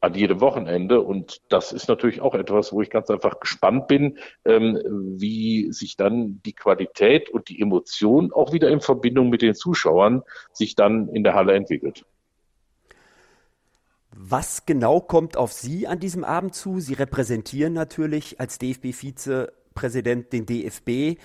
an 0.00 0.14
jedem 0.14 0.40
Wochenende. 0.40 1.00
Und 1.00 1.40
das 1.48 1.72
ist 1.72 1.88
natürlich 1.88 2.20
auch 2.20 2.34
etwas, 2.34 2.72
wo 2.72 2.82
ich 2.82 2.90
ganz 2.90 3.08
einfach 3.08 3.38
gespannt 3.38 3.86
bin, 3.86 4.18
ähm, 4.44 4.80
wie 5.18 5.72
sich 5.72 5.96
dann 5.96 6.42
die 6.44 6.54
Qualität 6.54 7.30
und 7.30 7.48
die 7.48 7.60
Emotion 7.60 8.32
auch 8.32 8.52
wieder 8.52 8.68
in 8.68 8.80
Verbindung 8.80 9.30
mit 9.30 9.42
den 9.42 9.54
Zuschauern 9.54 10.22
sich 10.52 10.74
dann 10.74 11.08
in 11.08 11.22
der 11.22 11.34
Halle 11.34 11.54
entwickelt. 11.54 12.04
Was 14.14 14.66
genau 14.66 15.00
kommt 15.00 15.36
auf 15.36 15.52
Sie 15.52 15.86
an 15.86 15.98
diesem 15.98 16.22
Abend 16.22 16.54
zu? 16.54 16.80
Sie 16.80 16.92
repräsentieren 16.92 17.72
natürlich 17.72 18.38
als 18.40 18.58
DFB-Vizepräsident 18.58 20.32
den 20.32 20.44
DFB, 20.44 21.18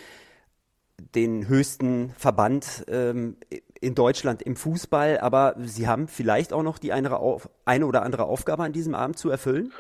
den 1.13 1.47
höchsten 1.49 2.11
Verband 2.17 2.85
ähm, 2.87 3.35
in 3.81 3.93
Deutschland 3.93 4.41
im 4.41 4.55
Fußball, 4.55 5.19
aber 5.19 5.55
Sie 5.59 5.87
haben 5.87 6.07
vielleicht 6.07 6.53
auch 6.53 6.63
noch 6.63 6.79
die 6.79 6.93
eine, 6.93 7.19
eine 7.65 7.85
oder 7.85 8.03
andere 8.03 8.23
Aufgabe 8.23 8.63
an 8.63 8.71
diesem 8.71 8.95
Abend 8.95 9.17
zu 9.17 9.29
erfüllen? 9.29 9.73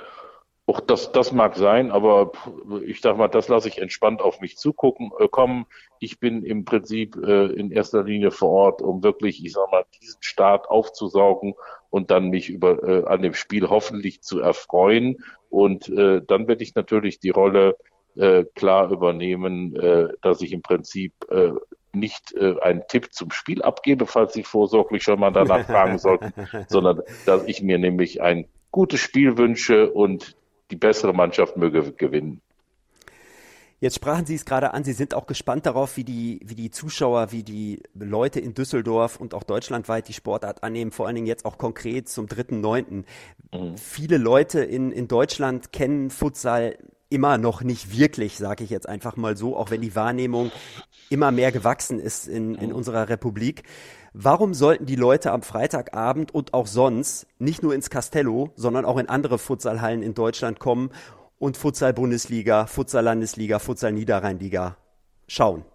Auch 0.69 0.81
das, 0.81 1.13
das 1.13 1.31
mag 1.31 1.55
sein, 1.55 1.91
aber 1.91 2.33
ich 2.85 2.99
sag 2.99 3.17
mal, 3.17 3.29
das 3.29 3.47
lasse 3.47 3.69
ich 3.69 3.77
entspannt 3.77 4.21
auf 4.21 4.41
mich 4.41 4.57
zugucken 4.57 5.11
äh, 5.17 5.29
kommen. 5.29 5.65
Ich 5.99 6.19
bin 6.19 6.43
im 6.43 6.65
Prinzip 6.65 7.15
äh, 7.15 7.45
in 7.53 7.71
erster 7.71 8.03
Linie 8.03 8.31
vor 8.31 8.49
Ort, 8.49 8.81
um 8.81 9.01
wirklich, 9.01 9.43
ich 9.45 9.53
sag 9.53 9.71
mal, 9.71 9.85
diesen 10.01 10.21
Start 10.21 10.69
aufzusaugen 10.69 11.55
und 11.89 12.11
dann 12.11 12.29
mich 12.29 12.49
über 12.49 12.83
äh, 12.83 13.05
an 13.05 13.21
dem 13.21 13.33
Spiel 13.33 13.69
hoffentlich 13.69 14.21
zu 14.21 14.39
erfreuen. 14.39 15.23
Und 15.49 15.89
äh, 15.89 16.21
dann 16.25 16.47
werde 16.47 16.63
ich 16.63 16.75
natürlich 16.75 17.19
die 17.19 17.29
Rolle 17.29 17.77
äh, 18.15 18.45
klar 18.55 18.91
übernehmen, 18.91 19.75
äh, 19.75 20.09
dass 20.21 20.41
ich 20.41 20.51
im 20.51 20.61
Prinzip 20.61 21.13
äh, 21.29 21.51
nicht 21.93 22.33
äh, 22.35 22.59
einen 22.61 22.83
Tipp 22.87 23.13
zum 23.13 23.31
Spiel 23.31 23.61
abgebe, 23.61 24.05
falls 24.05 24.33
Sie 24.33 24.43
vorsorglich 24.43 25.03
schon 25.03 25.19
mal 25.19 25.31
danach 25.31 25.65
fragen 25.67 25.97
sollten, 25.97 26.33
sondern 26.67 27.01
dass 27.25 27.45
ich 27.45 27.61
mir 27.61 27.77
nämlich 27.77 28.21
ein 28.21 28.47
gutes 28.71 28.99
Spiel 28.99 29.37
wünsche 29.37 29.91
und 29.91 30.35
die 30.71 30.75
bessere 30.75 31.13
Mannschaft 31.13 31.57
möge 31.57 31.93
gewinnen. 31.93 32.41
Jetzt 33.79 33.95
sprachen 33.95 34.25
Sie 34.25 34.33
es 34.33 34.45
gerade 34.45 34.73
an, 34.73 34.83
Sie 34.83 34.93
sind 34.93 35.13
auch 35.13 35.27
gespannt 35.27 35.67
darauf, 35.67 35.97
wie 35.97 36.03
die, 36.03 36.39
wie 36.43 36.55
die 36.55 36.71
Zuschauer, 36.71 37.31
wie 37.31 37.43
die 37.43 37.83
Leute 37.93 38.39
in 38.39 38.55
Düsseldorf 38.55 39.17
und 39.17 39.35
auch 39.35 39.43
deutschlandweit 39.43 40.07
die 40.07 40.13
Sportart 40.13 40.63
annehmen, 40.63 40.91
vor 40.91 41.05
allen 41.05 41.15
Dingen 41.15 41.27
jetzt 41.27 41.45
auch 41.45 41.59
konkret 41.59 42.09
zum 42.09 42.25
3.9. 42.25 43.03
Mhm. 43.53 43.77
Viele 43.77 44.17
Leute 44.17 44.61
in, 44.61 44.91
in 44.91 45.07
Deutschland 45.07 45.71
kennen 45.71 46.09
Futsal 46.09 46.75
immer 47.09 47.37
noch 47.37 47.61
nicht 47.61 47.95
wirklich, 47.95 48.37
sage 48.37 48.63
ich 48.63 48.71
jetzt 48.71 48.89
einfach 48.89 49.15
mal 49.15 49.37
so, 49.37 49.55
auch 49.55 49.69
wenn 49.69 49.81
die 49.81 49.95
Wahrnehmung 49.95 50.51
immer 51.09 51.31
mehr 51.31 51.51
gewachsen 51.51 51.99
ist 51.99 52.27
in, 52.27 52.55
in 52.55 52.69
mhm. 52.69 52.75
unserer 52.75 53.09
Republik. 53.09 53.63
Warum 54.13 54.55
sollten 54.55 54.87
die 54.87 54.95
Leute 54.95 55.31
am 55.31 55.43
Freitagabend 55.43 56.33
und 56.33 56.55
auch 56.55 56.65
sonst 56.65 57.27
nicht 57.37 57.61
nur 57.61 57.75
ins 57.75 57.91
Castello, 57.91 58.49
sondern 58.55 58.85
auch 58.85 58.97
in 58.97 59.07
andere 59.07 59.37
Futsalhallen 59.37 60.01
in 60.01 60.15
Deutschland 60.15 60.59
kommen 60.59 60.89
und 61.39 61.57
Futsal-Bundesliga, 61.57 62.65
Futsal-Landesliga, 62.65 63.59
Futsal-Niederrheinliga 63.59 64.77
schauen? 65.27 65.65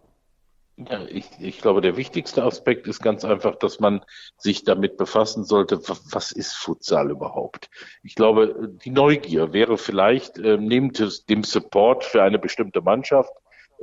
Ja, 0.76 1.04
ich, 1.04 1.26
ich 1.38 1.60
glaube, 1.60 1.82
der 1.82 1.96
wichtigste 1.96 2.42
Aspekt 2.42 2.86
ist 2.88 3.02
ganz 3.02 3.24
einfach, 3.24 3.56
dass 3.56 3.78
man 3.78 4.04
sich 4.38 4.64
damit 4.64 4.96
befassen 4.96 5.44
sollte, 5.44 5.80
was 5.86 6.32
ist 6.32 6.54
Futsal 6.54 7.10
überhaupt? 7.10 7.68
Ich 8.02 8.14
glaube, 8.14 8.70
die 8.84 8.90
Neugier 8.90 9.52
wäre 9.52 9.76
vielleicht 9.76 10.38
äh, 10.38 10.56
neben 10.56 10.92
dem 11.28 11.44
Support 11.44 12.04
für 12.04 12.22
eine 12.22 12.38
bestimmte 12.38 12.80
Mannschaft 12.80 13.32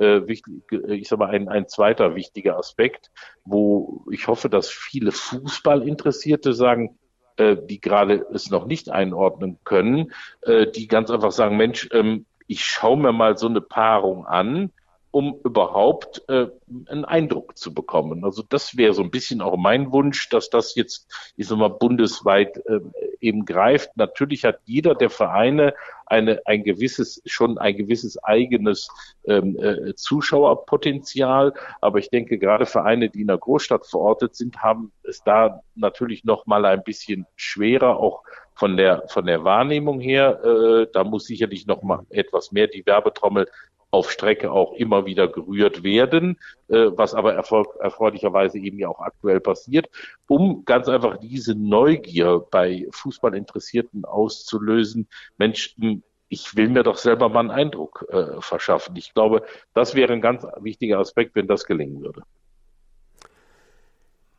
äh, 0.00 0.26
wichtig, 0.26 0.62
ich 0.88 1.08
sag 1.08 1.18
mal, 1.18 1.30
ein, 1.30 1.48
ein 1.48 1.68
zweiter 1.68 2.14
wichtiger 2.16 2.56
Aspekt, 2.56 3.10
wo 3.44 4.04
ich 4.10 4.26
hoffe, 4.26 4.48
dass 4.48 4.68
viele 4.68 5.12
Fußballinteressierte 5.12 6.54
sagen, 6.54 6.98
äh, 7.40 7.56
die 7.56 7.80
gerade 7.80 8.26
es 8.32 8.50
noch 8.50 8.66
nicht 8.66 8.90
einordnen 8.90 9.58
können, 9.64 10.12
äh, 10.42 10.66
die 10.66 10.88
ganz 10.88 11.10
einfach 11.10 11.32
sagen, 11.32 11.56
Mensch, 11.56 11.88
ähm, 11.92 12.26
ich 12.46 12.64
schaue 12.64 12.98
mir 12.98 13.12
mal 13.12 13.38
so 13.38 13.46
eine 13.48 13.62
Paarung 13.62 14.26
an, 14.26 14.70
um 15.12 15.40
überhaupt 15.44 16.22
äh, 16.28 16.46
einen 16.86 17.04
Eindruck 17.04 17.58
zu 17.58 17.74
bekommen. 17.74 18.24
Also 18.24 18.42
das 18.48 18.76
wäre 18.76 18.94
so 18.94 19.02
ein 19.02 19.10
bisschen 19.10 19.40
auch 19.40 19.56
mein 19.56 19.90
Wunsch, 19.92 20.28
dass 20.28 20.50
das 20.50 20.74
jetzt, 20.76 21.32
ich 21.36 21.48
sag 21.48 21.58
mal, 21.58 21.68
bundesweit 21.68 22.56
äh, 22.66 22.80
eben 23.20 23.44
greift. 23.44 23.96
Natürlich 23.96 24.44
hat 24.44 24.60
jeder 24.64 24.94
der 24.94 25.10
Vereine 25.10 25.74
eine, 26.06 26.42
ein 26.44 26.62
gewisses, 26.62 27.22
schon 27.26 27.58
ein 27.58 27.76
gewisses 27.76 28.22
eigenes 28.22 28.88
ähm, 29.24 29.56
äh, 29.60 29.94
Zuschauerpotenzial. 29.94 31.54
Aber 31.80 31.98
ich 31.98 32.10
denke, 32.10 32.38
gerade 32.38 32.66
Vereine, 32.66 33.10
die 33.10 33.22
in 33.22 33.28
der 33.28 33.38
Großstadt 33.38 33.86
verortet 33.86 34.36
sind, 34.36 34.62
haben 34.62 34.92
es 35.02 35.22
da 35.24 35.62
natürlich 35.74 36.24
noch 36.24 36.46
mal 36.46 36.64
ein 36.64 36.84
bisschen 36.84 37.26
schwerer, 37.36 37.98
auch 37.98 38.22
von 38.54 38.76
der 38.76 39.08
von 39.08 39.24
der 39.24 39.42
Wahrnehmung 39.42 40.00
her. 40.00 40.40
Äh, 40.44 40.86
da 40.92 41.02
muss 41.02 41.24
sicherlich 41.24 41.66
noch 41.66 41.82
mal 41.82 42.04
etwas 42.10 42.52
mehr 42.52 42.66
die 42.66 42.84
Werbetrommel 42.84 43.48
auf 43.90 44.10
Strecke 44.10 44.52
auch 44.52 44.74
immer 44.74 45.06
wieder 45.06 45.28
gerührt 45.28 45.82
werden, 45.82 46.38
äh, 46.68 46.86
was 46.92 47.14
aber 47.14 47.34
erfreulicherweise 47.34 48.58
eben 48.58 48.78
ja 48.78 48.88
auch 48.88 49.00
aktuell 49.00 49.40
passiert, 49.40 49.88
um 50.28 50.64
ganz 50.64 50.88
einfach 50.88 51.18
diese 51.18 51.54
Neugier 51.54 52.44
bei 52.50 52.86
Fußballinteressierten 52.92 54.04
auszulösen. 54.04 55.08
Mensch, 55.38 55.74
hm, 55.78 56.02
ich 56.28 56.56
will 56.56 56.68
mir 56.68 56.84
doch 56.84 56.96
selber 56.96 57.28
mal 57.28 57.40
einen 57.40 57.50
Eindruck 57.50 58.06
äh, 58.08 58.40
verschaffen. 58.40 58.94
Ich 58.96 59.12
glaube, 59.12 59.42
das 59.74 59.96
wäre 59.96 60.12
ein 60.12 60.20
ganz 60.20 60.46
wichtiger 60.60 61.00
Aspekt, 61.00 61.34
wenn 61.34 61.48
das 61.48 61.64
gelingen 61.64 62.00
würde. 62.02 62.22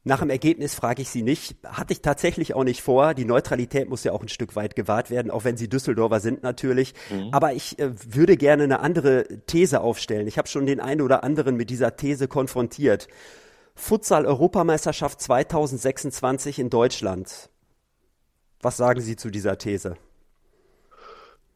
Nach 0.04 0.20
dem 0.20 0.32
Ergebnis 0.32 0.74
frage 0.74 1.04
ich 1.04 1.10
Sie 1.10 1.22
nicht. 1.22 1.56
Hatte 1.64 1.94
ich 1.94 2.02
tatsächlich 2.02 2.56
auch 2.56 2.64
nicht 2.64 2.82
vor. 2.82 3.14
Die 3.14 3.26
Neutralität 3.26 3.88
muss 3.88 4.04
ja 4.04 4.14
auch 4.14 4.22
ein 4.22 4.30
Stück 4.30 4.56
weit 4.56 4.76
gewahrt 4.76 5.12
werden, 5.12 5.30
auch 5.30 5.44
wenn 5.44 5.58
Sie 5.58 5.70
Düsseldorfer 5.70 6.20
sind 6.20 6.42
natürlich. 6.42 6.96
Mhm. 7.12 7.30
Aber 7.32 7.54
ich 7.54 7.78
äh, 7.78 7.92
würde 8.12 8.36
gerne 8.36 8.64
eine 8.64 8.80
andere 8.80 9.28
These 9.46 9.82
aufstellen. 9.82 10.28
Ich 10.28 10.40
habe 10.40 10.48
schon 10.48 10.66
den 10.66 10.80
einen 10.80 11.02
oder 11.02 11.24
anderen 11.24 11.56
mit 11.56 11.70
dieser 11.70 11.96
These 11.98 12.28
konfrontiert. 12.28 13.08
Futsal-Europameisterschaft 13.76 15.22
2026 15.22 16.58
in 16.58 16.72
Deutschland. 16.72 17.50
Was 18.62 18.78
sagen 18.78 19.02
Sie 19.02 19.16
zu 19.16 19.30
dieser 19.30 19.58
These? 19.60 19.98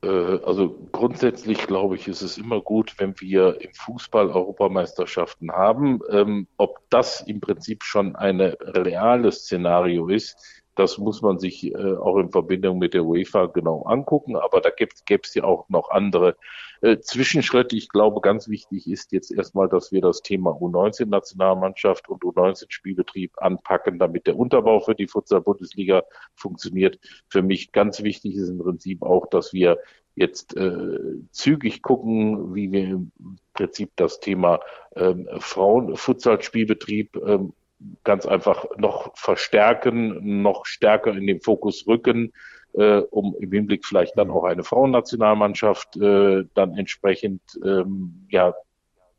Äh, 0.06 0.40
also 0.46 0.88
grundsätzlich 0.92 1.66
glaube 1.66 1.96
ich, 1.96 2.08
ist 2.08 2.22
es 2.22 2.38
immer 2.38 2.62
gut, 2.62 2.96
wenn 2.98 3.20
wir 3.20 3.60
im 3.62 3.74
Fußball 3.74 4.30
Europameisterschaften 4.30 5.52
haben. 5.52 6.00
Ähm, 6.12 6.48
ob 6.58 6.80
das 6.90 7.22
im 7.22 7.42
Prinzip 7.42 7.84
schon 7.84 8.16
ein 8.16 8.40
reales 8.40 9.40
Szenario 9.40 10.08
ist, 10.08 10.64
das 10.76 10.98
muss 10.98 11.22
man 11.22 11.40
sich 11.40 11.74
äh, 11.74 11.96
auch 11.96 12.18
in 12.18 12.30
Verbindung 12.30 12.78
mit 12.78 12.94
der 12.94 13.06
UEFA 13.06 13.48
genau 13.48 13.84
angucken. 13.84 14.36
Aber 14.36 14.62
da 14.62 14.70
gäbe 14.70 15.22
es 15.24 15.34
ja 15.34 15.44
auch 15.44 15.70
noch 15.70 15.90
andere 15.90 16.36
äh, 16.82 17.00
Zwischenschritte. 17.00 17.76
Ich 17.76 17.90
glaube, 17.90 18.22
ganz 18.22 18.50
wichtig 18.50 18.88
ist 18.88 19.12
jetzt 19.12 19.32
erstmal, 19.32 19.70
dass 19.70 19.92
wir 19.92 20.02
das 20.02 20.22
Thema 20.22 20.52
U19-Nationalmannschaft 20.52 22.10
und 22.10 22.24
U19-Spielbetrieb 22.24 23.32
anpacken, 23.38 24.00
damit 24.00 24.28
der 24.28 24.38
Unterbau 24.38 24.82
für 24.82 24.96
die 24.96 25.08
Futsal-Bundesliga 25.08 26.04
funktioniert. 26.36 27.00
Für 27.30 27.42
mich 27.42 27.72
ganz 27.72 28.04
wichtig 28.04 28.36
ist 28.36 28.50
im 28.50 28.60
Prinzip 28.60 29.02
auch, 29.02 29.28
dass 29.28 29.54
wir 29.54 29.78
jetzt 30.16 30.56
äh, 30.56 31.00
zügig 31.32 31.82
gucken, 31.82 32.56
wie 32.56 32.72
wir 32.72 32.84
im 32.84 33.12
Prinzip 33.54 33.92
das 33.96 34.20
Thema 34.20 34.60
ähm, 34.96 35.28
Frauen-Futsal-Spielbetrieb 35.40 37.16
ähm, 37.18 37.54
ganz 38.04 38.26
einfach 38.26 38.66
noch 38.78 39.16
verstärken, 39.18 40.42
noch 40.42 40.66
stärker 40.66 41.12
in 41.16 41.28
den 41.28 41.42
Fokus 41.42 41.86
rücken, 41.88 42.34
äh, 42.74 43.00
um 43.00 43.36
im 43.40 43.52
Hinblick 43.52 43.86
vielleicht 43.86 44.18
dann 44.18 44.30
auch 44.30 44.44
eine 44.44 44.64
Frauennationalmannschaft 44.64 45.98
äh, 45.98 46.46
dann 46.54 46.78
entsprechend 46.78 47.42
ähm, 47.64 48.28
ja 48.30 48.54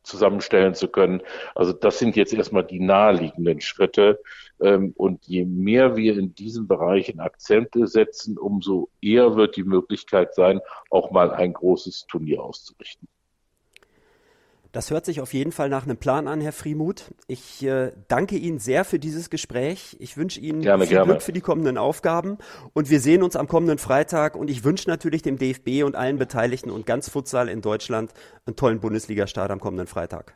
zusammenstellen 0.06 0.75
zu 0.75 0.88
können. 0.88 1.20
Also 1.54 1.72
das 1.72 1.98
sind 1.98 2.16
jetzt 2.16 2.32
erstmal 2.32 2.64
die 2.64 2.80
naheliegenden 2.80 3.60
Schritte. 3.60 4.20
Ähm, 4.60 4.94
und 4.96 5.26
je 5.26 5.44
mehr 5.44 5.96
wir 5.96 6.16
in 6.16 6.34
diesen 6.34 6.66
Bereichen 6.66 7.20
Akzente 7.20 7.86
setzen, 7.86 8.38
umso 8.38 8.88
eher 9.02 9.36
wird 9.36 9.56
die 9.56 9.64
Möglichkeit 9.64 10.34
sein, 10.34 10.60
auch 10.90 11.10
mal 11.10 11.30
ein 11.32 11.52
großes 11.52 12.06
Turnier 12.06 12.42
auszurichten. 12.42 13.08
Das 14.76 14.90
hört 14.90 15.06
sich 15.06 15.23
auf 15.23 15.33
jeden 15.33 15.52
Fall 15.52 15.71
nach 15.71 15.85
einem 15.85 15.97
Plan 15.97 16.28
an, 16.28 16.42
Herr 16.42 16.52
Friemuth. 16.52 17.11
Ich 17.28 17.64
äh, 17.64 17.92
danke 18.09 18.37
Ihnen 18.37 18.59
sehr 18.59 18.85
für 18.85 18.99
dieses 18.99 19.30
Gespräch. 19.30 19.97
Ich 20.00 20.18
wünsche 20.18 20.38
Ihnen 20.38 20.61
gerne, 20.61 20.85
viel 20.85 20.97
gerne. 20.97 21.12
Glück 21.12 21.23
für 21.23 21.33
die 21.33 21.40
kommenden 21.40 21.78
Aufgaben. 21.78 22.37
Und 22.75 22.90
wir 22.90 23.00
sehen 23.00 23.23
uns 23.23 23.37
am 23.37 23.49
kommenden 23.49 23.78
Freitag. 23.78 24.37
Und 24.37 24.50
ich 24.50 24.64
wünsche 24.64 24.90
natürlich 24.90 25.23
dem 25.23 25.38
DFB 25.38 25.83
und 25.83 25.97
allen 25.97 26.18
Beteiligten 26.18 26.71
und 26.71 26.85
ganz 26.85 27.09
Futsal 27.09 27.49
in 27.49 27.62
Deutschland 27.62 28.12
einen 28.45 28.56
tollen 28.56 28.78
Bundesliga-Start 28.78 29.50
am 29.50 29.61
kommenden 29.61 29.87
Freitag. 29.87 30.35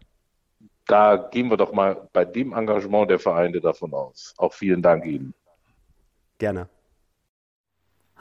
Da 0.87 1.19
gehen 1.19 1.51
wir 1.51 1.59
doch 1.59 1.75
mal 1.75 2.09
bei 2.15 2.25
dem 2.25 2.55
Engagement 2.55 3.11
der 3.11 3.19
Vereine 3.19 3.61
davon 3.61 3.93
aus. 3.93 4.33
Auch 4.39 4.55
vielen 4.55 4.81
Dank 4.81 5.05
Ihnen. 5.05 5.35
Gerne. 6.39 6.71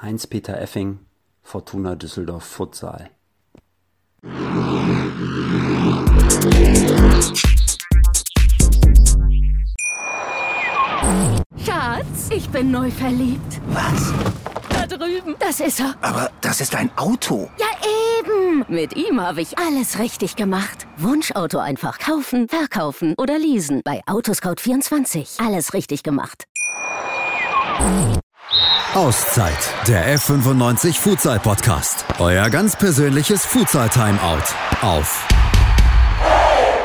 Heinz-Peter 0.01 0.59
Effing, 0.59 0.99
Fortuna 1.43 1.95
Düsseldorf 1.95 2.43
Futsal. 2.43 3.09
Schatz, 11.65 12.29
ich 12.29 12.50
bin 12.50 12.72
neu 12.72 12.89
verliebt. 12.91 13.60
Was? 13.67 14.13
Da 14.69 14.88
drüben. 14.88 15.36
Das 15.39 15.60
ist 15.60 15.81
er. 15.81 15.96
Aber 16.01 16.31
das 16.39 16.62
ist 16.62 16.75
ein 16.75 16.89
Auto. 16.96 17.50
Ja, 17.58 17.67
eben. 18.19 18.65
Mit 18.69 18.96
ihm 18.96 19.19
habe 19.19 19.41
ich 19.41 19.58
alles 19.58 20.00
richtig 20.00 20.38
gemacht. 20.38 20.88
Wunschauto 20.98 21.58
einfach 21.58 22.00
kaufen, 22.00 22.48
verkaufen 22.48 23.15
oder 23.17 23.38
leasen. 23.38 23.81
Bei 23.84 24.01
Autoscout24. 24.05 25.46
Alles 25.46 25.74
richtig 25.74 26.03
gemacht. 26.03 26.46
Auszeit, 28.96 29.74
der 29.88 30.17
F95 30.17 30.93
Futsal 31.00 31.39
Podcast. 31.39 32.05
Euer 32.19 32.50
ganz 32.50 32.75
persönliches 32.77 33.46
Futsal 33.46 33.89
Timeout 33.89 34.43
auf 34.81 35.27